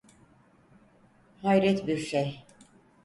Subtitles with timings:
[1.41, 2.43] Hayret bir şey!